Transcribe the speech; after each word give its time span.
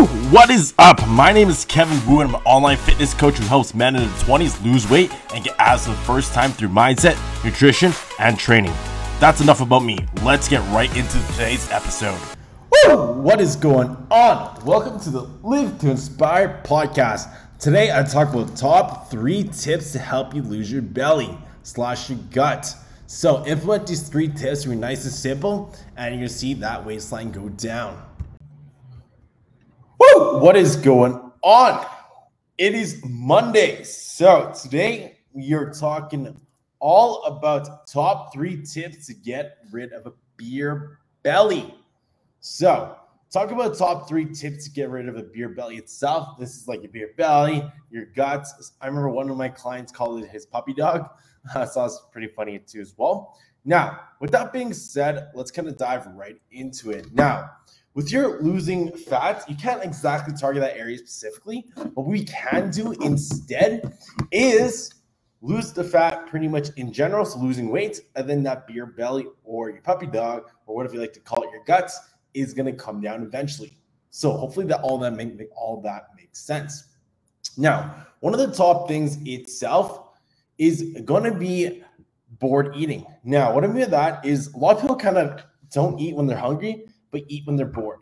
What 0.00 0.48
is 0.48 0.72
up? 0.78 1.06
My 1.08 1.30
name 1.30 1.50
is 1.50 1.66
Kevin 1.66 1.98
Wu, 2.10 2.22
and 2.22 2.30
I'm 2.30 2.36
an 2.36 2.42
online 2.46 2.78
fitness 2.78 3.12
coach 3.12 3.36
who 3.36 3.44
helps 3.44 3.74
men 3.74 3.96
in 3.96 4.00
their 4.00 4.10
20s 4.20 4.64
lose 4.64 4.88
weight 4.88 5.12
and 5.34 5.44
get 5.44 5.54
abs 5.58 5.84
for 5.84 5.90
the 5.90 5.96
first 5.98 6.32
time 6.32 6.52
through 6.52 6.70
mindset, 6.70 7.18
nutrition, 7.44 7.92
and 8.18 8.38
training. 8.38 8.72
That's 9.18 9.42
enough 9.42 9.60
about 9.60 9.80
me. 9.80 9.98
Let's 10.22 10.48
get 10.48 10.60
right 10.72 10.88
into 10.96 11.20
today's 11.32 11.70
episode. 11.70 12.18
Woo! 12.72 13.12
What 13.12 13.42
is 13.42 13.56
going 13.56 13.94
on? 14.10 14.64
Welcome 14.64 14.98
to 15.00 15.10
the 15.10 15.28
Live 15.42 15.78
to 15.80 15.90
Inspire 15.90 16.62
podcast. 16.64 17.30
Today 17.58 17.92
I 17.92 18.02
talk 18.02 18.32
about 18.32 18.56
top 18.56 19.10
three 19.10 19.44
tips 19.44 19.92
to 19.92 19.98
help 19.98 20.34
you 20.34 20.40
lose 20.40 20.72
your 20.72 20.80
belly 20.80 21.36
slash 21.62 22.08
your 22.08 22.20
gut. 22.30 22.74
So 23.06 23.44
implement 23.44 23.86
these 23.86 24.08
three 24.08 24.28
tips. 24.28 24.64
Be 24.64 24.76
nice 24.76 25.04
and 25.04 25.12
simple, 25.12 25.74
and 25.98 26.14
you're 26.14 26.20
gonna 26.20 26.30
see 26.30 26.54
that 26.54 26.86
waistline 26.86 27.32
go 27.32 27.50
down. 27.50 28.02
What 30.40 30.56
is 30.56 30.74
going 30.74 31.20
on? 31.42 31.86
It 32.56 32.74
is 32.74 33.02
Monday. 33.04 33.84
So 33.84 34.50
today 34.58 35.18
we 35.34 35.52
are 35.52 35.70
talking 35.70 36.34
all 36.78 37.22
about 37.24 37.86
top 37.86 38.32
three 38.32 38.62
tips 38.62 39.06
to 39.08 39.12
get 39.12 39.58
rid 39.70 39.92
of 39.92 40.06
a 40.06 40.14
beer 40.38 41.00
belly. 41.22 41.74
So 42.40 42.96
talk 43.30 43.50
about 43.50 43.76
top 43.76 44.08
three 44.08 44.24
tips 44.32 44.64
to 44.64 44.70
get 44.70 44.88
rid 44.88 45.10
of 45.10 45.18
a 45.18 45.24
beer 45.24 45.50
belly 45.50 45.76
itself. 45.76 46.38
This 46.38 46.56
is 46.56 46.66
like 46.66 46.84
a 46.84 46.88
beer 46.88 47.10
belly, 47.18 47.70
your 47.90 48.06
guts. 48.06 48.72
I 48.80 48.86
remember 48.86 49.10
one 49.10 49.28
of 49.28 49.36
my 49.36 49.50
clients 49.50 49.92
called 49.92 50.24
it 50.24 50.30
his 50.30 50.46
puppy 50.46 50.72
dog. 50.72 51.06
I 51.54 51.66
thought 51.66 51.88
it's 51.88 52.00
pretty 52.12 52.28
funny 52.28 52.58
too 52.60 52.80
as 52.80 52.94
well. 52.96 53.36
Now, 53.66 54.00
with 54.20 54.30
that 54.30 54.54
being 54.54 54.72
said, 54.72 55.28
let's 55.34 55.50
kind 55.50 55.68
of 55.68 55.76
dive 55.76 56.06
right 56.14 56.40
into 56.50 56.92
it. 56.92 57.12
Now, 57.12 57.50
with 57.94 58.12
your 58.12 58.40
losing 58.40 58.92
fat, 58.92 59.44
you 59.48 59.56
can't 59.56 59.82
exactly 59.82 60.34
target 60.34 60.62
that 60.62 60.76
area 60.76 60.98
specifically. 60.98 61.66
What 61.94 62.06
we 62.06 62.24
can 62.24 62.70
do 62.70 62.92
instead 62.92 63.98
is 64.30 64.92
lose 65.42 65.72
the 65.72 65.82
fat 65.82 66.26
pretty 66.26 66.46
much 66.46 66.68
in 66.76 66.92
general, 66.92 67.24
so 67.24 67.38
losing 67.38 67.70
weight, 67.70 68.00
and 68.14 68.28
then 68.28 68.42
that 68.44 68.66
beer 68.66 68.86
belly 68.86 69.26
or 69.42 69.70
your 69.70 69.82
puppy 69.82 70.06
dog 70.06 70.44
or 70.66 70.76
whatever 70.76 70.94
you 70.94 71.00
like 71.00 71.12
to 71.14 71.20
call 71.20 71.42
it, 71.42 71.50
your 71.52 71.64
guts 71.64 71.98
is 72.34 72.54
to 72.66 72.72
come 72.72 73.00
down 73.00 73.22
eventually. 73.22 73.76
So 74.10 74.32
hopefully 74.32 74.66
that 74.66 74.80
all 74.82 74.98
that 74.98 75.12
make, 75.12 75.36
make 75.36 75.48
all 75.56 75.80
that 75.82 76.08
makes 76.16 76.40
sense. 76.40 76.84
Now, 77.56 78.06
one 78.20 78.34
of 78.34 78.40
the 78.40 78.54
top 78.54 78.86
things 78.86 79.18
itself 79.24 80.10
is 80.58 80.94
to 81.24 81.34
be 81.34 81.82
bored 82.38 82.74
eating. 82.76 83.04
Now, 83.24 83.52
what 83.54 83.64
I 83.64 83.66
mean 83.66 83.82
by 83.82 83.90
that 83.90 84.24
is 84.24 84.52
a 84.52 84.58
lot 84.58 84.76
of 84.76 84.82
people 84.82 84.96
kind 84.96 85.18
of 85.18 85.42
don't 85.72 85.98
eat 85.98 86.14
when 86.14 86.26
they're 86.26 86.36
hungry 86.36 86.84
but 87.10 87.22
eat 87.28 87.46
when 87.46 87.56
they're 87.56 87.66
bored. 87.66 88.00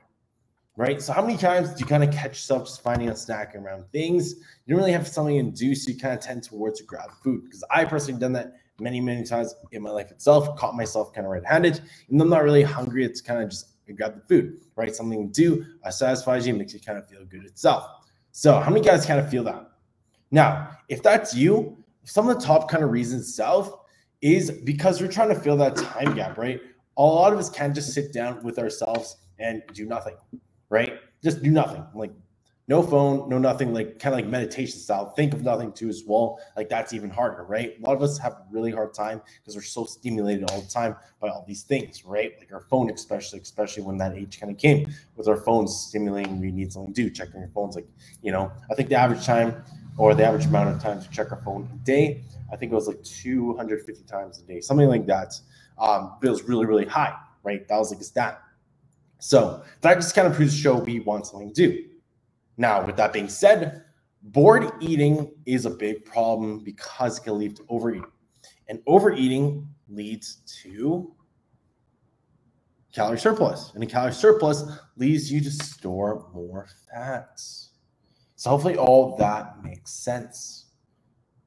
Right. 0.77 1.03
So 1.03 1.13
how 1.13 1.23
many 1.23 1.37
times 1.37 1.71
do 1.71 1.81
you 1.81 1.87
kind 1.87 2.05
of 2.05 2.13
catch 2.13 2.31
yourself 2.31 2.67
just 2.67 2.83
finding 2.83 3.09
a 3.09 3.17
snack 3.17 3.57
around 3.57 3.85
things? 3.91 4.35
You 4.65 4.75
don't 4.75 4.79
really 4.79 4.93
have 4.93 5.09
something 5.09 5.53
to 5.53 5.59
do, 5.59 5.75
so 5.75 5.91
you 5.91 5.99
kind 5.99 6.15
of 6.15 6.21
tend 6.21 6.45
towards 6.45 6.79
to 6.79 6.87
grab 6.87 7.11
food. 7.21 7.47
Because 7.47 7.65
I 7.69 7.85
personally 7.85 8.21
done 8.21 8.33
that 8.35 8.53
many, 8.79 9.01
many 9.01 9.25
times 9.25 9.57
in 9.73 9.83
my 9.83 9.91
life 9.91 10.13
itself, 10.13 10.57
caught 10.57 10.77
myself 10.77 11.13
kind 11.13 11.27
of 11.27 11.33
red-handed. 11.33 11.81
And 12.11 12.23
I'm 12.23 12.29
not 12.29 12.45
really 12.45 12.63
hungry. 12.63 13.05
It's 13.05 13.21
kind 13.21 13.43
of 13.43 13.51
just 13.51 13.71
grab 13.97 14.15
the 14.15 14.21
food, 14.29 14.61
right? 14.77 14.95
Something 14.95 15.33
to 15.33 15.33
do 15.33 15.67
uh, 15.83 15.91
satisfies 15.91 16.47
you, 16.47 16.55
makes 16.55 16.75
you 16.75 16.81
kind 16.81 16.97
of 16.97 17.09
feel 17.09 17.25
good 17.25 17.45
itself. 17.45 18.07
So 18.31 18.61
how 18.61 18.71
many 18.71 18.85
guys 18.85 19.05
kind 19.05 19.19
of 19.19 19.29
feel 19.29 19.43
that? 19.45 19.73
Now, 20.31 20.77
if 20.89 21.03
that's 21.03 21.35
you, 21.35 21.77
some 22.05 22.29
of 22.29 22.39
the 22.39 22.47
top 22.47 22.71
kind 22.71 22.85
of 22.85 22.91
reasons 22.91 23.23
itself 23.29 23.81
is 24.21 24.51
because 24.51 25.01
we're 25.01 25.11
trying 25.11 25.31
to 25.31 25.35
fill 25.35 25.57
that 25.57 25.75
time 25.75 26.15
gap, 26.15 26.39
right? 26.39 26.61
A 26.99 27.03
lot 27.03 27.33
of 27.33 27.39
us 27.39 27.49
can 27.49 27.73
just 27.73 27.95
sit 27.95 28.13
down 28.13 28.43
with 28.43 28.59
ourselves 28.59 29.17
and 29.39 29.63
do 29.73 29.87
nothing, 29.87 30.17
right? 30.69 30.99
Just 31.23 31.43
do 31.43 31.51
nothing. 31.51 31.85
Like 31.95 32.11
no 32.67 32.83
phone, 32.83 33.29
no 33.29 33.39
nothing, 33.39 33.73
like 33.73 33.99
kind 33.99 34.15
of 34.15 34.21
like 34.21 34.27
meditation 34.29 34.79
style. 34.79 35.11
Think 35.11 35.33
of 35.33 35.43
nothing 35.43 35.73
too 35.73 35.89
as 35.89 36.03
well. 36.07 36.39
Like 36.57 36.69
that's 36.69 36.93
even 36.93 37.09
harder, 37.09 37.45
right? 37.45 37.75
A 37.81 37.87
lot 37.87 37.97
of 37.97 38.03
us 38.03 38.19
have 38.19 38.33
a 38.33 38.45
really 38.51 38.73
hard 38.73 38.93
time 38.93 39.23
because 39.39 39.55
we're 39.55 39.63
so 39.63 39.85
stimulated 39.85 40.51
all 40.51 40.61
the 40.61 40.69
time 40.69 40.97
by 41.21 41.29
all 41.29 41.45
these 41.47 41.63
things, 41.63 42.05
right? 42.05 42.33
Like 42.39 42.53
our 42.53 42.61
phone, 42.61 42.91
especially, 42.91 43.41
especially 43.41 43.85
when 43.85 43.97
that 43.99 44.15
age 44.15 44.39
kind 44.41 44.53
of 44.53 44.59
came 44.59 44.93
with 45.17 45.29
our 45.29 45.37
phones 45.37 45.75
stimulating, 45.89 46.41
we 46.41 46.51
need 46.51 46.73
something 46.73 46.93
to 46.93 47.03
do, 47.05 47.11
checking 47.11 47.41
your 47.41 47.51
phones. 47.51 47.77
Like, 47.77 47.89
you 48.23 48.33
know, 48.33 48.53
I 48.71 48.75
think 48.75 48.89
the 48.89 48.97
average 48.97 49.25
time 49.25 49.63
or 49.97 50.15
the 50.15 50.27
average 50.27 50.47
amount 50.47 50.75
of 50.75 50.83
time 50.83 51.01
to 51.01 51.11
check 51.11 51.31
our 51.33 51.41
phone 51.43 51.69
a 51.73 51.77
day, 51.85 52.23
I 52.53 52.57
think 52.57 52.73
it 52.73 52.75
was 52.75 52.87
like 52.87 53.03
250 53.03 54.03
times 54.05 54.41
a 54.41 54.43
day, 54.43 54.61
something 54.61 54.89
like 54.89 55.07
that 55.07 55.41
um, 55.79 56.17
feels 56.21 56.43
really, 56.45 56.67
really 56.67 56.87
high, 56.87 57.15
right? 57.43 57.67
That 57.69 57.79
was 57.79 57.91
like 57.91 58.01
a 58.01 58.05
stat. 58.05 58.41
So 59.19 59.63
that 59.81 59.95
just 59.97 60.15
kind 60.15 60.27
of 60.27 60.35
proves 60.35 60.55
to 60.55 60.61
show 60.61 60.79
we 60.79 61.01
want 61.01 61.27
something 61.27 61.53
to 61.53 61.69
do. 61.69 61.85
Now, 62.57 62.85
with 62.85 62.97
that 62.97 63.13
being 63.13 63.29
said, 63.29 63.85
bored 64.23 64.71
eating 64.81 65.33
is 65.47 65.67
a 65.67 65.71
big 65.71 66.05
problem 66.05 66.61
because 66.65 67.19
it 67.19 67.23
can 67.23 67.39
lead 67.39 67.57
to 67.57 67.65
overeating. 67.69 68.11
And 68.69 68.81
overeating 68.87 69.67
leads 69.89 70.37
to 70.63 71.15
calorie 72.93 73.19
surplus. 73.19 73.73
And 73.75 73.83
a 73.83 73.87
calorie 73.87 74.13
surplus 74.13 74.65
leads 74.97 75.31
you 75.33 75.41
to 75.41 75.51
store 75.51 76.29
more 76.35 76.67
fats. 76.93 77.71
So 78.37 78.51
hopefully 78.51 78.77
all 78.77 79.17
that 79.17 79.63
makes 79.65 79.93
sense. 79.93 80.67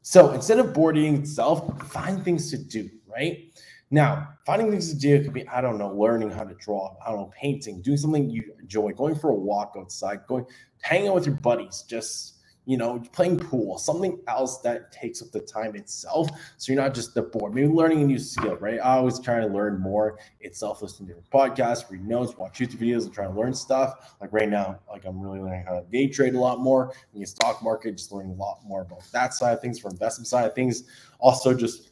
So 0.02 0.32
instead 0.32 0.60
of 0.60 0.74
bored 0.74 0.98
eating 0.98 1.18
itself, 1.18 1.82
find 1.90 2.24
things 2.24 2.50
to 2.52 2.58
do, 2.58 2.90
right? 3.08 3.54
Now, 3.92 4.30
finding 4.46 4.72
things 4.72 4.90
to 4.90 4.98
do 4.98 5.22
could 5.22 5.34
be, 5.34 5.48
I 5.48 5.60
don't 5.60 5.78
know, 5.78 5.94
learning 5.94 6.32
how 6.32 6.44
to 6.44 6.54
draw, 6.56 6.96
I 7.06 7.12
don't 7.12 7.20
know, 7.20 7.32
painting, 7.40 7.82
doing 7.82 7.98
something 7.98 8.30
you 8.30 8.54
enjoy, 8.60 8.94
going 8.94 9.16
for 9.16 9.30
a 9.30 9.36
walk 9.36 9.76
outside, 9.78 10.22
going 10.28 10.46
hanging 10.82 11.10
out 11.10 11.16
with 11.16 11.26
your 11.26 11.36
buddies, 11.36 11.84
just 11.88 12.42
you 12.66 12.78
know, 12.78 13.04
playing 13.12 13.40
pool, 13.40 13.78
something 13.78 14.20
else 14.28 14.60
that 14.60 14.92
takes 14.92 15.22
up 15.22 15.32
the 15.32 15.40
time 15.40 15.76
itself. 15.76 16.30
So 16.58 16.72
you're 16.72 16.82
not 16.82 16.94
just 16.94 17.16
the 17.16 17.24
bored. 17.24 17.56
Maybe 17.56 17.68
learning 17.68 18.04
a 18.04 18.06
new 18.06 18.20
skill, 18.20 18.56
right? 18.58 18.80
I 18.80 18.98
always 18.98 19.20
try 19.20 19.40
to 19.40 19.48
learn 19.48 19.80
more 19.80 20.20
itself, 20.42 20.82
listening 20.82 21.10
to 21.10 21.16
podcasts, 21.36 21.90
read 21.90 22.08
notes, 22.08 22.38
watch 22.38 22.60
YouTube 22.60 22.78
videos, 22.78 23.06
and 23.06 23.14
try 23.14 23.26
to 23.26 23.34
learn 23.34 23.54
stuff. 23.54 24.16
Like 24.22 24.32
right 24.32 24.48
now, 24.48 24.80
like 24.90 25.06
I'm 25.06 25.20
really 25.20 25.40
learning 25.40 25.66
how 25.66 25.80
to 25.80 25.86
day 25.92 26.08
trade 26.08 26.36
a 26.36 26.40
lot 26.40 26.60
more 26.60 26.94
in 27.16 27.22
the 27.22 27.26
stock 27.26 27.64
market, 27.64 27.98
just 27.98 28.12
learning 28.12 28.34
a 28.34 28.36
lot 28.36 28.60
more 28.64 28.82
about 28.82 29.02
that 29.12 29.34
side 29.34 29.54
of 29.54 29.62
things, 29.62 29.80
for 29.80 29.90
investment 29.90 30.28
side 30.28 30.46
of 30.46 30.54
things. 30.54 30.84
Also, 31.20 31.56
just 31.56 31.90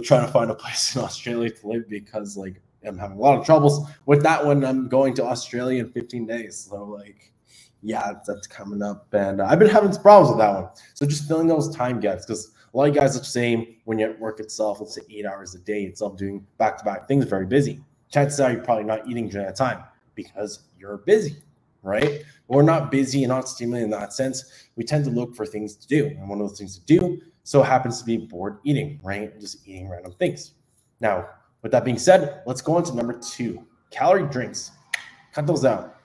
trying 0.00 0.26
to 0.26 0.32
find 0.32 0.50
a 0.50 0.54
place 0.54 0.96
in 0.96 1.02
Australia 1.02 1.50
to 1.50 1.68
live 1.68 1.88
because 1.88 2.36
like 2.36 2.60
I'm 2.84 2.98
having 2.98 3.18
a 3.18 3.20
lot 3.20 3.38
of 3.38 3.44
troubles 3.44 3.88
with 4.06 4.22
that 4.22 4.44
one. 4.44 4.64
I'm 4.64 4.88
going 4.88 5.14
to 5.14 5.24
Australia 5.24 5.84
in 5.84 5.90
15 5.90 6.26
days. 6.26 6.68
So 6.70 6.84
like 6.84 7.32
yeah, 7.82 8.12
that's 8.26 8.46
coming 8.46 8.82
up. 8.82 9.12
And 9.12 9.42
I've 9.42 9.58
been 9.58 9.68
having 9.68 9.92
problems 9.96 10.30
with 10.30 10.38
that 10.38 10.54
one. 10.54 10.70
So 10.94 11.04
just 11.04 11.26
filling 11.26 11.48
those 11.48 11.74
time 11.74 12.00
gaps 12.00 12.24
because 12.24 12.52
a 12.72 12.76
lot 12.76 12.88
of 12.88 12.94
guys 12.94 13.16
are 13.16 13.20
the 13.20 13.24
same 13.24 13.76
when 13.84 13.98
you're 13.98 14.10
at 14.10 14.20
work 14.20 14.40
itself, 14.40 14.80
let's 14.80 14.94
say 14.94 15.02
eight 15.10 15.26
hours 15.26 15.54
a 15.54 15.58
day 15.58 15.82
itself 15.82 16.16
doing 16.16 16.46
back 16.58 16.78
to 16.78 16.84
back 16.84 17.06
things, 17.06 17.24
very 17.24 17.46
busy. 17.46 17.80
Chances 18.10 18.40
are 18.40 18.52
you're 18.52 18.62
probably 18.62 18.84
not 18.84 19.06
eating 19.08 19.28
during 19.28 19.46
that 19.46 19.56
time 19.56 19.82
because 20.14 20.60
you're 20.78 20.98
busy, 20.98 21.36
right? 21.82 22.22
We're 22.48 22.62
not 22.62 22.90
busy 22.90 23.24
and 23.24 23.30
not 23.30 23.48
stimulated 23.48 23.84
in 23.84 23.90
that 23.90 24.12
sense. 24.12 24.68
We 24.76 24.84
tend 24.84 25.04
to 25.06 25.10
look 25.10 25.34
for 25.34 25.46
things 25.46 25.74
to 25.76 25.86
do. 25.86 26.06
And 26.06 26.28
one 26.28 26.40
of 26.40 26.48
those 26.48 26.58
things 26.58 26.78
to 26.78 26.84
do 26.84 27.20
so 27.44 27.62
happens 27.62 27.98
to 28.00 28.04
be 28.04 28.18
bored 28.18 28.58
eating, 28.64 29.00
right? 29.02 29.38
Just 29.40 29.66
eating 29.66 29.88
random 29.88 30.12
things. 30.18 30.52
Now, 31.00 31.28
with 31.62 31.72
that 31.72 31.84
being 31.84 31.98
said, 31.98 32.42
let's 32.46 32.60
go 32.60 32.76
on 32.76 32.84
to 32.84 32.94
number 32.94 33.18
two 33.18 33.66
calorie 33.90 34.28
drinks. 34.28 34.70
Cut 35.32 35.46
those 35.46 35.64
out 35.64 35.96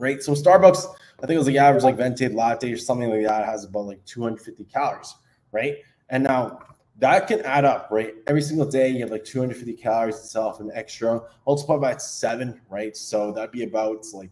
right? 0.00 0.22
So 0.22 0.32
Starbucks, 0.32 0.86
I 1.22 1.26
think 1.26 1.36
it 1.36 1.38
was 1.38 1.46
like 1.46 1.56
average 1.56 1.84
like 1.84 1.96
venti 1.96 2.28
latte 2.28 2.72
or 2.72 2.76
something 2.76 3.10
like 3.10 3.24
that 3.26 3.44
has 3.44 3.64
about 3.64 3.84
like 3.86 4.04
250 4.06 4.64
calories, 4.64 5.14
right? 5.52 5.76
And 6.08 6.24
now 6.24 6.60
that 6.98 7.28
can 7.28 7.42
add 7.42 7.64
up, 7.64 7.88
right? 7.92 8.14
Every 8.26 8.42
single 8.42 8.66
day 8.66 8.88
you 8.88 9.00
have 9.00 9.10
like 9.10 9.24
250 9.24 9.74
calories 9.80 10.16
itself 10.16 10.58
and 10.60 10.72
extra. 10.74 11.20
Multiply 11.46 11.76
by 11.76 11.96
seven, 11.98 12.60
right? 12.68 12.96
So 12.96 13.30
that'd 13.30 13.52
be 13.52 13.62
about 13.62 14.04
like 14.12 14.30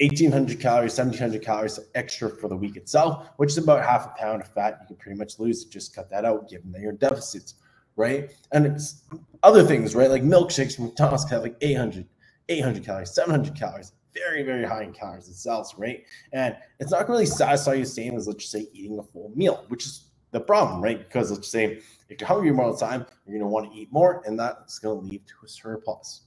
1800 0.00 0.60
calories, 0.60 0.96
1700 0.98 1.44
calories 1.44 1.78
extra 1.94 2.28
for 2.28 2.48
the 2.48 2.56
week 2.56 2.76
itself, 2.76 3.28
which 3.36 3.50
is 3.50 3.58
about 3.58 3.84
half 3.84 4.06
a 4.06 4.18
pound 4.18 4.42
of 4.42 4.48
fat. 4.48 4.78
You 4.80 4.86
can 4.88 4.96
pretty 4.96 5.18
much 5.18 5.38
lose. 5.38 5.64
Just 5.64 5.94
cut 5.94 6.10
that 6.10 6.24
out, 6.24 6.48
given 6.48 6.72
that 6.72 6.80
you're 6.80 6.92
deficits, 6.92 7.54
right? 7.96 8.32
And 8.52 8.66
it's 8.66 9.04
other 9.42 9.64
things, 9.64 9.94
right? 9.94 10.10
Like 10.10 10.22
milkshakes 10.22 10.76
from 10.76 10.86
McDonald's 10.86 11.28
have 11.30 11.42
like 11.42 11.56
800, 11.60 12.06
800 12.48 12.84
calories, 12.84 13.14
700 13.14 13.54
calories, 13.54 13.92
very, 14.14 14.42
very 14.42 14.64
high 14.64 14.82
in 14.82 14.92
calories 14.92 15.28
itself, 15.28 15.72
right? 15.76 16.04
And 16.32 16.56
it's 16.80 16.90
not 16.90 17.08
really 17.08 17.26
satisfy 17.26 17.74
you 17.74 17.84
the 17.84 17.90
same 17.90 18.16
as 18.16 18.26
let's 18.26 18.40
just 18.40 18.52
say 18.52 18.68
eating 18.72 18.98
a 18.98 19.02
full 19.02 19.32
meal, 19.34 19.64
which 19.68 19.86
is 19.86 20.10
the 20.32 20.40
problem, 20.40 20.82
right? 20.82 20.98
Because 20.98 21.30
let's 21.30 21.48
say 21.48 21.80
if 22.08 22.20
you're 22.20 22.26
hungry 22.26 22.50
more 22.50 22.66
all 22.66 22.72
the 22.72 22.78
time, 22.78 23.06
you're 23.26 23.38
gonna 23.38 23.50
want 23.50 23.72
to 23.72 23.78
eat 23.78 23.92
more, 23.92 24.22
and 24.26 24.38
that's 24.38 24.78
gonna 24.78 25.00
lead 25.00 25.26
to 25.26 25.34
a 25.44 25.48
surplus. 25.48 26.22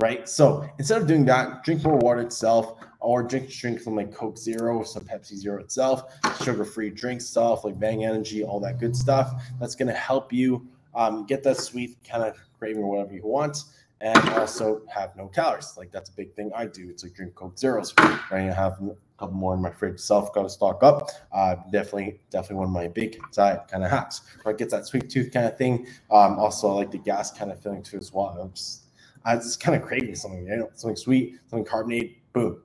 Right. 0.00 0.28
So 0.28 0.68
instead 0.78 1.00
of 1.00 1.06
doing 1.06 1.24
that, 1.26 1.62
drink 1.64 1.84
more 1.84 1.98
water 1.98 2.20
itself, 2.20 2.80
or 3.00 3.22
drink 3.22 3.50
drink 3.50 3.80
some 3.80 3.96
like 3.96 4.12
Coke 4.12 4.38
Zero 4.38 4.78
or 4.78 4.84
some 4.84 5.04
Pepsi 5.04 5.34
Zero 5.34 5.60
itself, 5.60 6.04
sugar-free 6.42 6.90
drink 6.90 7.20
stuff 7.20 7.64
like 7.64 7.78
Bang 7.78 8.04
Energy, 8.04 8.42
all 8.42 8.60
that 8.60 8.78
good 8.78 8.96
stuff. 8.96 9.32
That's 9.60 9.74
gonna 9.74 9.92
help 9.92 10.32
you 10.32 10.66
um, 10.94 11.24
get 11.26 11.42
that 11.44 11.56
sweet 11.56 11.96
kind 12.08 12.22
of 12.24 12.36
craving 12.58 12.82
or 12.82 12.90
whatever 12.90 13.14
you 13.14 13.22
want 13.24 13.64
and 14.02 14.28
also 14.30 14.82
have 14.92 15.16
no 15.16 15.28
calories. 15.28 15.74
Like 15.76 15.92
that's 15.92 16.10
a 16.10 16.12
big 16.12 16.34
thing 16.34 16.50
I 16.54 16.66
do. 16.66 16.90
It's 16.90 17.04
like 17.04 17.14
drink 17.14 17.34
Coke 17.34 17.56
Zeros, 17.56 17.94
right? 17.98 18.20
I 18.32 18.40
have 18.40 18.72
a 18.82 18.96
couple 19.16 19.36
more 19.36 19.54
in 19.54 19.62
my 19.62 19.70
fridge. 19.70 20.00
Self 20.00 20.34
got 20.34 20.42
to 20.42 20.50
stock 20.50 20.82
up. 20.82 21.08
Uh, 21.32 21.54
definitely, 21.70 22.20
definitely 22.30 22.56
one 22.56 22.66
of 22.66 22.72
my 22.72 22.88
big 22.88 23.20
diet 23.32 23.62
kind 23.70 23.84
of 23.84 23.90
hacks. 23.90 24.22
Right, 24.44 24.58
gets 24.58 24.72
that 24.72 24.86
sweet 24.86 25.08
tooth 25.08 25.32
kind 25.32 25.46
of 25.46 25.56
thing. 25.56 25.86
Um, 26.10 26.38
also, 26.38 26.70
I 26.70 26.74
like 26.74 26.90
the 26.90 26.98
gas 26.98 27.30
kind 27.30 27.52
of 27.52 27.62
feeling 27.62 27.82
too 27.82 27.98
as 27.98 28.12
well. 28.12 28.36
I'm 28.40 28.52
just, 28.52 28.81
I 29.24 29.36
just 29.36 29.60
kind 29.60 29.80
of 29.80 29.86
craving 29.86 30.14
something, 30.14 30.46
you 30.46 30.56
know, 30.56 30.70
something 30.74 30.96
sweet, 30.96 31.36
something 31.46 31.64
carbonated. 31.64 32.16
Boom, 32.32 32.62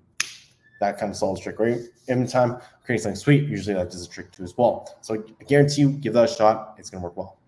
that 0.80 0.98
kind 0.98 1.10
of 1.10 1.16
solves 1.16 1.42
trick, 1.42 1.60
right? 1.60 1.80
Every 2.08 2.28
time 2.28 2.60
creating 2.84 3.04
something 3.04 3.20
sweet, 3.20 3.44
usually 3.44 3.76
that 3.76 3.92
does 3.92 4.06
a 4.06 4.10
trick 4.10 4.32
too 4.32 4.44
as 4.44 4.58
well. 4.58 4.98
So 5.02 5.24
I 5.40 5.44
guarantee 5.44 5.82
you, 5.82 5.92
give 5.92 6.14
that 6.14 6.30
a 6.30 6.34
shot. 6.34 6.76
It's 6.78 6.90
gonna 6.90 7.04
work 7.04 7.18
well. 7.18 7.40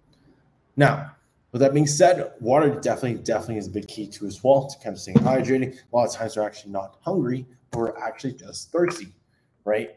Now, 0.76 1.12
with 1.52 1.62
that 1.62 1.74
being 1.74 1.88
said, 1.88 2.34
water 2.40 2.70
definitely, 2.80 3.24
definitely 3.24 3.58
is 3.58 3.68
a 3.68 3.72
big 3.72 3.88
key 3.88 4.08
to 4.08 4.28
as 4.28 4.44
well 4.44 4.68
to 4.68 4.78
kind 4.84 4.96
of 4.96 5.02
staying 5.02 5.18
hydrated. 5.18 5.78
A 5.92 5.96
lot 5.96 6.08
of 6.08 6.14
times 6.14 6.38
we're 6.38 6.44
actually 6.44 6.72
not 6.72 6.98
hungry, 7.02 7.46
we're 7.74 7.98
actually 7.98 8.34
just 8.34 8.72
thirsty, 8.72 9.08
right? 9.66 9.92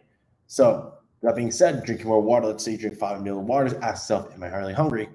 So 0.47 0.95
that 1.23 1.37
being 1.37 1.51
said, 1.53 1.85
drinking 1.85 2.09
more 2.09 2.21
water, 2.21 2.47
let's 2.47 2.65
say 2.65 2.73
you 2.73 2.79
drink 2.79 2.97
five 2.97 3.21
milliliters 3.21 3.41
of 3.41 3.45
water, 3.45 3.79
ask 3.83 4.09
yourself, 4.11 4.35
am 4.35 4.43
I 4.43 4.49
really 4.49 4.73
hungry? 4.73 5.09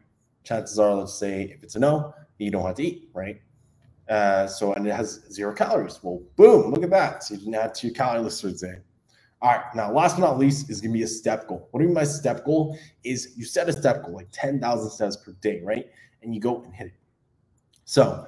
Chances 0.43 0.79
are, 0.79 0.93
let's 0.93 1.13
say 1.17 1.43
if 1.43 1.63
it's 1.63 1.75
a 1.75 1.79
no, 1.79 2.13
you 2.37 2.51
don't 2.51 2.65
have 2.65 2.75
to 2.75 2.83
eat, 2.83 3.09
right? 3.13 3.41
Uh, 4.09 4.47
so 4.47 4.73
and 4.73 4.87
it 4.87 4.93
has 4.93 5.25
zero 5.31 5.53
calories. 5.53 5.99
Well, 6.01 6.21
boom, 6.35 6.71
look 6.71 6.83
at 6.83 6.89
that. 6.91 7.23
So 7.23 7.33
you 7.33 7.41
didn't 7.41 7.55
add 7.55 7.75
to 7.75 7.87
your 7.87 7.95
calorie 7.95 8.23
list 8.23 8.41
for 8.41 8.51
today. 8.51 8.77
All 9.41 9.51
right, 9.51 9.63
now 9.75 9.91
last 9.91 10.15
but 10.17 10.25
not 10.25 10.39
least 10.39 10.69
is 10.69 10.81
gonna 10.81 10.93
be 10.93 11.03
a 11.03 11.07
step 11.07 11.47
goal. 11.47 11.67
What 11.71 11.79
do 11.79 11.83
you 11.83 11.89
mean 11.89 11.95
by 11.95 12.05
step 12.05 12.45
goal? 12.45 12.77
Is 13.03 13.33
you 13.35 13.45
set 13.45 13.69
a 13.69 13.73
step 13.73 14.03
goal 14.03 14.15
like 14.15 14.29
10,000 14.31 14.89
steps 14.89 15.17
per 15.17 15.33
day, 15.41 15.61
right? 15.63 15.87
And 16.23 16.33
you 16.33 16.41
go 16.41 16.63
and 16.63 16.73
hit 16.73 16.87
it. 16.87 16.93
So 17.85 18.27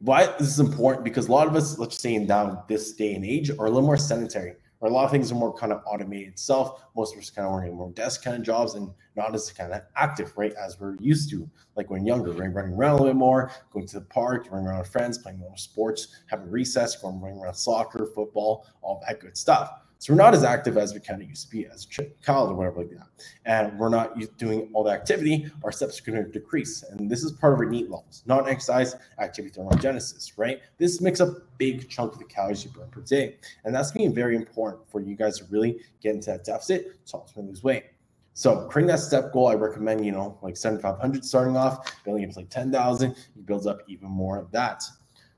why 0.00 0.26
this 0.38 0.48
is 0.48 0.60
important 0.60 1.04
because 1.04 1.28
a 1.28 1.32
lot 1.32 1.46
of 1.46 1.54
us, 1.54 1.78
let's 1.78 1.98
say 1.98 2.14
in 2.14 2.26
now 2.26 2.64
this 2.68 2.92
day 2.92 3.14
and 3.14 3.24
age, 3.24 3.50
are 3.50 3.66
a 3.66 3.70
little 3.70 3.82
more 3.82 3.96
sedentary 3.96 4.54
or 4.80 4.88
a 4.88 4.92
lot 4.92 5.04
of 5.04 5.10
things 5.10 5.30
are 5.30 5.34
more 5.34 5.52
kind 5.54 5.72
of 5.72 5.82
automated 5.86 6.28
itself. 6.28 6.82
Most 6.96 7.14
of 7.14 7.20
us 7.20 7.30
kind 7.30 7.46
of 7.46 7.52
working 7.52 7.74
more 7.74 7.90
desk 7.92 8.24
kind 8.24 8.36
of 8.36 8.42
jobs 8.42 8.74
and 8.74 8.90
not 9.16 9.34
as 9.34 9.52
kind 9.52 9.72
of 9.72 9.82
active, 9.96 10.32
right? 10.36 10.52
As 10.54 10.80
we're 10.80 10.96
used 11.00 11.30
to, 11.30 11.48
like 11.76 11.90
when 11.90 12.06
younger, 12.06 12.32
right? 12.32 12.52
Running 12.52 12.74
around 12.74 12.92
a 12.92 12.96
little 12.96 13.08
bit 13.08 13.16
more, 13.16 13.50
going 13.72 13.86
to 13.86 13.98
the 13.98 14.06
park, 14.06 14.48
running 14.50 14.66
around 14.66 14.78
with 14.80 14.88
friends, 14.88 15.18
playing 15.18 15.38
more 15.38 15.56
sports, 15.56 16.08
having 16.26 16.50
recess, 16.50 16.96
going 16.96 17.20
running 17.20 17.38
around 17.38 17.54
soccer, 17.54 18.06
football, 18.14 18.66
all 18.82 19.02
that 19.06 19.20
good 19.20 19.36
stuff. 19.36 19.70
So 20.00 20.14
we're 20.14 20.16
not 20.16 20.32
as 20.32 20.44
active 20.44 20.78
as 20.78 20.94
we 20.94 21.00
kind 21.00 21.20
of 21.20 21.28
used 21.28 21.44
to 21.44 21.50
be 21.50 21.66
as 21.66 21.84
child 21.84 22.50
or 22.50 22.54
whatever 22.54 22.78
like 22.78 22.90
that. 22.92 23.08
And 23.44 23.78
we're 23.78 23.90
not 23.90 24.18
doing 24.38 24.70
all 24.72 24.82
the 24.82 24.90
activity, 24.90 25.52
our 25.62 25.70
steps 25.70 26.00
are 26.00 26.10
going 26.10 26.24
to 26.24 26.30
decrease. 26.30 26.82
And 26.82 27.10
this 27.10 27.22
is 27.22 27.32
part 27.32 27.52
of 27.52 27.58
our 27.58 27.66
NEAT 27.66 27.90
levels, 27.90 28.22
non-exercise 28.24 28.96
activity 29.18 29.60
thermogenesis, 29.60 30.32
right? 30.38 30.62
This 30.78 31.02
makes 31.02 31.20
a 31.20 31.34
big 31.58 31.90
chunk 31.90 32.14
of 32.14 32.18
the 32.18 32.24
calories 32.24 32.64
you 32.64 32.70
burn 32.70 32.88
per 32.88 33.02
day. 33.02 33.36
And 33.64 33.74
that's 33.74 33.90
going 33.90 34.06
to 34.06 34.10
be 34.10 34.14
very 34.14 34.36
important 34.36 34.90
for 34.90 35.02
you 35.02 35.14
guys 35.14 35.38
to 35.40 35.44
really 35.50 35.80
get 36.02 36.14
into 36.14 36.30
that 36.30 36.44
deficit 36.44 37.04
to 37.08 37.16
ultimately 37.18 37.50
lose 37.50 37.62
weight. 37.62 37.84
So 38.32 38.66
creating 38.68 38.88
that 38.88 39.00
step 39.00 39.34
goal, 39.34 39.48
I 39.48 39.54
recommend, 39.54 40.06
you 40.06 40.12
know, 40.12 40.38
like 40.40 40.56
7,500 40.56 41.22
starting 41.26 41.58
off, 41.58 41.94
building 42.06 42.24
up 42.24 42.30
to 42.30 42.38
like 42.38 42.48
10,000, 42.48 43.14
you 43.36 43.42
build 43.42 43.66
up 43.66 43.80
even 43.86 44.08
more 44.08 44.38
of 44.38 44.50
that. 44.52 44.82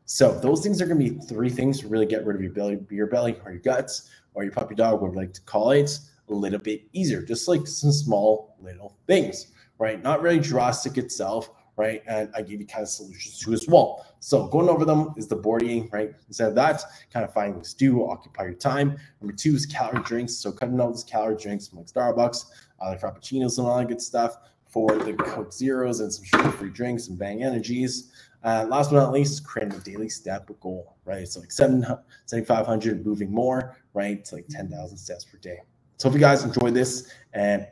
So 0.04 0.38
those 0.38 0.62
things 0.62 0.80
are 0.82 0.86
going 0.86 1.00
to 1.00 1.14
be 1.14 1.18
three 1.26 1.48
things 1.48 1.80
to 1.80 1.88
really 1.88 2.06
get 2.06 2.24
rid 2.26 2.36
of 2.36 2.42
your 2.42 2.52
belly, 2.52 2.78
your 2.90 3.06
belly 3.06 3.40
or 3.44 3.52
your 3.52 3.60
guts 3.60 4.10
or 4.34 4.44
your 4.44 4.52
puppy 4.52 4.74
dog 4.74 5.02
would 5.02 5.14
like 5.14 5.32
to 5.34 5.40
call 5.42 5.70
it 5.72 5.98
a 6.28 6.34
little 6.34 6.58
bit 6.58 6.82
easier, 6.92 7.22
just 7.22 7.48
like 7.48 7.66
some 7.66 7.92
small 7.92 8.56
little 8.60 8.96
things, 9.06 9.48
right? 9.78 10.02
Not 10.02 10.22
really 10.22 10.38
drastic 10.38 10.96
itself, 10.98 11.50
right? 11.76 12.02
And 12.06 12.30
I 12.34 12.42
give 12.42 12.60
you 12.60 12.66
kind 12.66 12.82
of 12.82 12.88
solutions 12.88 13.38
to 13.40 13.52
as 13.52 13.66
well. 13.68 14.06
So 14.20 14.46
going 14.46 14.68
over 14.68 14.84
them 14.84 15.14
is 15.16 15.26
the 15.26 15.36
boarding, 15.36 15.88
right? 15.92 16.12
Instead 16.28 16.48
of 16.48 16.54
that, 16.54 16.82
kind 17.12 17.24
of 17.24 17.32
finding 17.32 17.54
things 17.54 17.74
to 17.74 17.78
do, 17.78 18.06
occupy 18.06 18.44
your 18.44 18.54
time. 18.54 18.96
Number 19.20 19.34
two 19.34 19.54
is 19.54 19.66
calorie 19.66 20.02
drinks. 20.02 20.34
So 20.34 20.52
cutting 20.52 20.80
out 20.80 20.92
those 20.92 21.04
calorie 21.04 21.36
drinks 21.36 21.68
from 21.68 21.78
like 21.78 21.88
Starbucks, 21.88 22.46
uh, 22.80 22.90
like 22.90 23.00
Frappuccinos 23.00 23.58
and 23.58 23.66
all 23.66 23.78
that 23.78 23.88
good 23.88 24.00
stuff 24.00 24.36
for 24.66 24.96
the 24.96 25.12
Coke 25.14 25.52
Zeros 25.52 26.00
and 26.00 26.12
some 26.12 26.24
sugar-free 26.24 26.70
drinks 26.70 27.08
and 27.08 27.18
Bang 27.18 27.42
Energies. 27.42 28.10
Uh, 28.44 28.66
last 28.68 28.90
but 28.90 28.96
not 28.96 29.12
least, 29.12 29.44
creating 29.44 29.74
a 29.74 29.80
daily 29.80 30.08
step 30.08 30.50
goal, 30.60 30.96
right? 31.04 31.28
So 31.28 31.40
like 31.40 31.52
7,500 31.52 33.06
moving 33.06 33.32
more, 33.32 33.76
right? 33.94 34.24
To 34.26 34.36
like 34.36 34.48
10,000 34.48 34.96
steps 34.96 35.24
per 35.24 35.38
day. 35.38 35.60
So 35.98 36.08
if 36.08 36.14
you 36.14 36.20
guys 36.20 36.42
enjoyed 36.44 36.74
this 36.74 37.12
and 37.32 37.66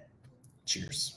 cheers. 0.64 1.16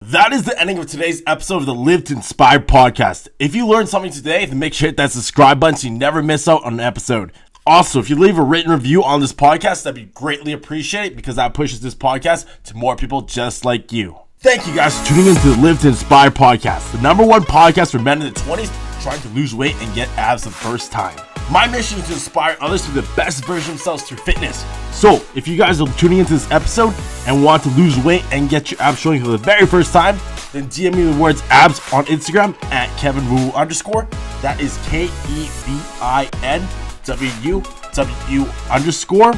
That 0.00 0.32
is 0.32 0.42
the 0.42 0.60
ending 0.60 0.78
of 0.78 0.86
today's 0.86 1.22
episode 1.26 1.58
of 1.58 1.66
the 1.66 1.74
Live 1.74 2.04
to 2.04 2.14
Inspire 2.14 2.58
podcast. 2.58 3.28
If 3.38 3.54
you 3.54 3.66
learned 3.66 3.88
something 3.88 4.12
today, 4.12 4.44
then 4.44 4.58
make 4.58 4.74
sure 4.74 4.86
to 4.86 4.90
hit 4.90 4.96
that 4.98 5.12
subscribe 5.12 5.60
button 5.60 5.76
so 5.76 5.88
you 5.88 5.94
never 5.94 6.22
miss 6.22 6.46
out 6.46 6.64
on 6.64 6.74
an 6.74 6.80
episode. 6.80 7.32
Also, 7.66 8.00
if 8.00 8.10
you 8.10 8.16
leave 8.16 8.36
a 8.36 8.42
written 8.42 8.70
review 8.70 9.02
on 9.02 9.20
this 9.20 9.32
podcast, 9.32 9.84
that'd 9.84 9.94
be 9.94 10.12
greatly 10.12 10.52
appreciated 10.52 11.16
because 11.16 11.36
that 11.36 11.54
pushes 11.54 11.80
this 11.80 11.94
podcast 11.94 12.44
to 12.64 12.76
more 12.76 12.96
people 12.96 13.22
just 13.22 13.64
like 13.64 13.92
you. 13.92 14.23
Thank 14.44 14.66
you 14.66 14.74
guys 14.74 15.00
for 15.00 15.06
tuning 15.06 15.28
in 15.28 15.36
to 15.36 15.48
the 15.52 15.56
Live 15.62 15.80
to 15.80 15.88
Inspire 15.88 16.30
podcast, 16.30 16.92
the 16.92 17.00
number 17.00 17.24
one 17.24 17.44
podcast 17.44 17.92
for 17.92 17.98
men 17.98 18.20
in 18.20 18.30
the 18.30 18.40
20s 18.40 18.70
trying 19.02 19.18
to 19.22 19.28
lose 19.28 19.54
weight 19.54 19.74
and 19.80 19.94
get 19.94 20.06
abs 20.18 20.44
the 20.44 20.50
first 20.50 20.92
time. 20.92 21.18
My 21.50 21.66
mission 21.66 21.98
is 21.98 22.06
to 22.08 22.12
inspire 22.12 22.54
others 22.60 22.82
to 22.82 22.90
be 22.92 23.00
the 23.00 23.08
best 23.16 23.46
version 23.46 23.72
of 23.72 23.78
themselves 23.78 24.02
through 24.02 24.18
fitness. 24.18 24.62
So, 24.92 25.22
if 25.34 25.48
you 25.48 25.56
guys 25.56 25.80
are 25.80 25.88
tuning 25.94 26.18
into 26.18 26.34
this 26.34 26.50
episode 26.50 26.92
and 27.26 27.42
want 27.42 27.62
to 27.62 27.70
lose 27.70 27.98
weight 28.04 28.22
and 28.32 28.50
get 28.50 28.70
your 28.70 28.82
abs 28.82 28.98
showing 28.98 29.22
for 29.22 29.30
the 29.30 29.38
very 29.38 29.64
first 29.64 29.94
time, 29.94 30.18
then 30.52 30.68
DM 30.68 30.94
me 30.94 31.04
the 31.04 31.18
words 31.18 31.42
abs 31.48 31.80
on 31.90 32.04
Instagram 32.04 32.54
at 32.64 32.94
Kevin 32.98 33.26
Wu 33.30 33.50
underscore. 33.52 34.06
That 34.42 34.60
is 34.60 34.78
K 34.88 35.04
E 35.04 35.08
V 35.08 35.80
I 36.02 36.28
N 36.42 36.68
W 37.04 37.62
W 37.94 38.42
underscore. 38.70 39.32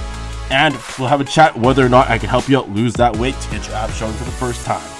And 0.51 0.75
we'll 0.99 1.07
have 1.07 1.21
a 1.21 1.25
chat 1.25 1.57
whether 1.57 1.87
or 1.87 1.89
not 1.89 2.11
I 2.11 2.19
can 2.19 2.29
help 2.29 2.49
you 2.49 2.59
out 2.59 2.71
lose 2.71 2.95
that 2.95 3.17
weight 3.17 3.39
to 3.41 3.51
get 3.53 3.69
your 3.69 3.77
abs 3.77 3.97
showing 3.97 4.15
for 4.15 4.25
the 4.25 4.33
first 4.33 4.67
time. 4.67 4.96